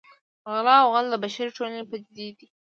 [0.51, 2.47] غلا او غل د بشري ټولنې پدیدې دي